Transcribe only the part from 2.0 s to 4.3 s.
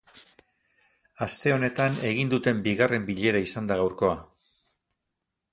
egin duten bigarren bilera izan da gaurkoa.